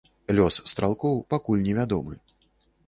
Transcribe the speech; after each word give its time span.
Лёс 0.37 0.55
стралкоў 0.71 1.21
пакуль 1.35 1.63
невядомы. 1.69 2.15